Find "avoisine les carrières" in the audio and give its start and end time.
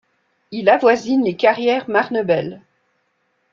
0.67-1.87